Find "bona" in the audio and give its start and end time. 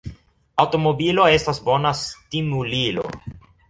1.69-1.95